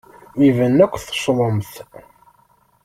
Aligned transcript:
Iban 0.47 0.77
akk 0.85 0.95
teccḍemt. 0.99 1.73